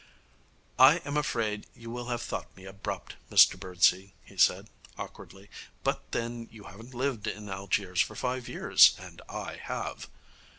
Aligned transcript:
'I 0.79 0.97
am 1.05 1.15
afraid 1.15 1.67
you 1.75 1.91
will 1.91 2.07
have 2.07 2.23
thought 2.23 2.57
me 2.57 2.65
abrupt, 2.65 3.17
Mr 3.29 3.55
Birdsey,' 3.59 4.15
he 4.23 4.35
said 4.35 4.67
awkwardly; 4.97 5.47
'but 5.83 6.11
then 6.11 6.49
you 6.51 6.63
haven't 6.63 6.95
lived 6.95 7.27
in 7.27 7.47
Algiers 7.49 8.01
for 8.01 8.15
five 8.15 8.49
years, 8.49 8.95
and 8.97 9.21
I 9.29 9.57
have.' 9.57 10.09